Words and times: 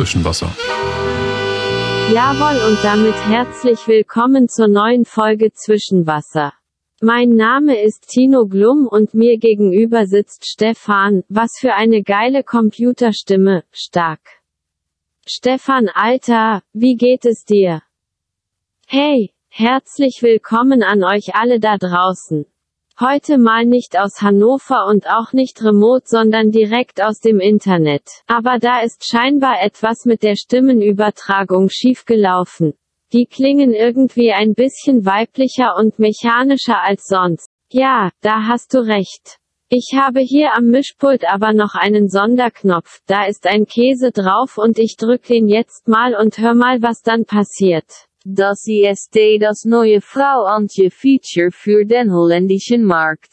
Zwischenwasser. 0.00 0.50
Jawohl 2.14 2.70
und 2.70 2.82
damit 2.82 3.16
herzlich 3.28 3.86
willkommen 3.86 4.48
zur 4.48 4.66
neuen 4.66 5.04
Folge 5.04 5.52
Zwischenwasser. 5.52 6.54
Mein 7.02 7.36
Name 7.36 7.82
ist 7.82 8.08
Tino 8.08 8.46
Glum 8.46 8.88
und 8.90 9.12
mir 9.12 9.36
gegenüber 9.36 10.06
sitzt 10.06 10.46
Stefan, 10.46 11.22
was 11.28 11.58
für 11.58 11.74
eine 11.74 12.02
geile 12.02 12.42
Computerstimme, 12.42 13.64
stark. 13.72 14.22
Stefan 15.26 15.90
Alter, 15.92 16.62
wie 16.72 16.96
geht 16.96 17.26
es 17.26 17.44
dir? 17.44 17.82
Hey, 18.86 19.34
herzlich 19.48 20.22
willkommen 20.22 20.82
an 20.82 21.04
euch 21.04 21.34
alle 21.34 21.60
da 21.60 21.76
draußen. 21.76 22.46
Heute 23.00 23.38
mal 23.38 23.64
nicht 23.64 23.98
aus 23.98 24.20
Hannover 24.20 24.84
und 24.86 25.06
auch 25.08 25.32
nicht 25.32 25.64
remote, 25.64 26.02
sondern 26.04 26.50
direkt 26.50 27.02
aus 27.02 27.18
dem 27.18 27.40
Internet. 27.40 28.02
Aber 28.26 28.58
da 28.58 28.82
ist 28.82 29.10
scheinbar 29.10 29.62
etwas 29.62 30.04
mit 30.04 30.22
der 30.22 30.36
Stimmenübertragung 30.36 31.70
schiefgelaufen. 31.70 32.74
Die 33.14 33.24
klingen 33.24 33.72
irgendwie 33.72 34.32
ein 34.32 34.52
bisschen 34.52 35.06
weiblicher 35.06 35.76
und 35.78 35.98
mechanischer 35.98 36.82
als 36.82 37.06
sonst. 37.06 37.48
Ja, 37.72 38.10
da 38.20 38.46
hast 38.46 38.74
du 38.74 38.80
recht. 38.80 39.38
Ich 39.70 39.94
habe 39.96 40.20
hier 40.20 40.54
am 40.54 40.66
Mischpult 40.66 41.24
aber 41.24 41.54
noch 41.54 41.76
einen 41.76 42.10
Sonderknopf, 42.10 43.00
da 43.06 43.24
ist 43.24 43.46
ein 43.46 43.64
Käse 43.64 44.10
drauf 44.10 44.58
und 44.58 44.78
ich 44.78 44.96
drück 44.98 45.22
den 45.22 45.48
jetzt 45.48 45.88
mal 45.88 46.14
und 46.14 46.36
hör 46.36 46.54
mal 46.54 46.82
was 46.82 47.00
dann 47.00 47.24
passiert. 47.24 48.09
Das 48.24 48.66
ist 48.66 49.16
das 49.40 49.64
neue 49.64 50.02
Frau 50.02 50.44
Antje 50.44 50.90
Feature 50.90 51.50
für 51.50 51.86
den 51.86 52.12
holländischen 52.12 52.84
Markt. 52.84 53.32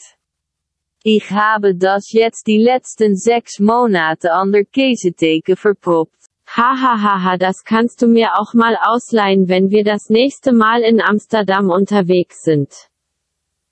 Ich 1.04 1.30
habe 1.30 1.76
das 1.76 2.14
jetzt 2.14 2.48
die 2.48 2.58
letzten 2.58 3.18
sechs 3.18 3.60
Monate 3.60 4.32
an 4.32 4.54
der 4.54 4.64
Käsetheke 4.64 5.58
verpoppt. 5.58 6.16
Hahaha, 6.48 7.36
das 7.38 7.66
kannst 7.66 8.02
du 8.02 8.08
mir 8.08 8.36
auch 8.38 8.54
mal 8.54 8.78
ausleihen, 8.82 9.50
wenn 9.50 9.72
wir 9.72 9.84
das 9.84 10.10
nächste 10.10 10.54
Mal 10.54 10.84
in 10.84 11.02
Amsterdam 11.02 11.70
unterwegs 11.70 12.44
sind. 12.44 12.74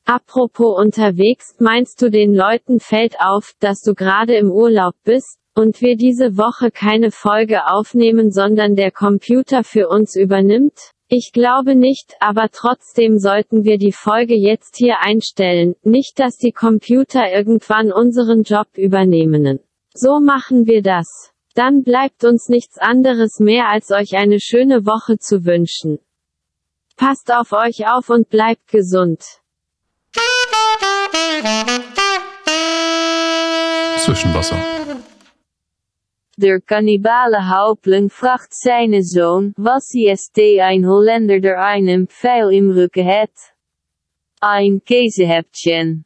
Apropos 0.04 0.78
unterwegs, 0.78 1.56
meinst 1.60 2.02
du 2.02 2.12
den 2.12 2.36
Leuten 2.36 2.82
fällt 2.82 3.22
auf, 3.22 3.54
dass 3.60 3.80
du 3.80 3.94
gerade 3.94 4.36
im 4.36 4.52
Urlaub 4.52 4.96
bist, 5.06 5.40
und 5.56 5.80
wir 5.80 5.96
diese 5.96 6.36
Woche 6.36 6.70
keine 6.70 7.12
Folge 7.12 7.68
aufnehmen, 7.68 8.30
sondern 8.32 8.76
der 8.76 8.92
Computer 8.92 9.64
für 9.64 9.88
uns 9.88 10.18
übernimmt? 10.18 10.92
Ich 11.08 11.32
glaube 11.34 11.76
nicht, 11.76 12.16
aber 12.20 12.50
trotzdem 12.52 13.20
sollten 13.20 13.64
wir 13.64 13.78
die 13.78 13.92
Folge 13.92 14.34
jetzt 14.36 14.76
hier 14.76 15.02
einstellen, 15.02 15.76
nicht 15.84 16.20
dass 16.20 16.38
die 16.38 16.52
Computer 16.52 17.32
irgendwann 17.32 17.92
unseren 17.92 18.42
Job 18.42 18.68
übernehmen. 18.76 19.60
So 19.94 20.20
machen 20.20 20.66
wir 20.66 20.82
das. 20.82 21.32
Dann 21.54 21.84
bleibt 21.84 22.24
uns 22.26 22.50
nichts 22.50 22.80
anderes 22.80 23.40
mehr 23.40 23.70
als 23.70 23.92
euch 23.92 24.18
eine 24.18 24.40
schöne 24.40 24.86
Woche 24.86 25.20
zu 25.20 25.46
wünschen. 25.46 26.00
Passt 26.98 27.32
auf 27.32 27.52
euch 27.52 27.88
auf 27.88 28.10
und 28.10 28.30
bleibt 28.30 28.68
gesund. 28.68 29.22
Zwischenwasser. 34.00 34.58
Der 36.38 36.60
kannibale 36.60 37.50
Hauptling 37.50 38.10
fragt 38.10 38.54
seine 38.54 39.04
Sohn, 39.04 39.54
was 39.56 39.94
ist 39.94 40.38
ein 40.38 40.86
Holländer 40.86 41.40
der 41.40 41.62
einen 41.64 42.08
Pfeil 42.08 42.52
im 42.54 42.72
Rücken 42.72 43.06
hat. 43.08 43.32
Ein 44.42 44.82
Käsehäppchen. 44.84 46.05